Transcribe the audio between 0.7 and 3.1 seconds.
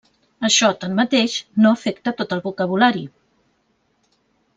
tanmateix, no afecta tot el vocabulari.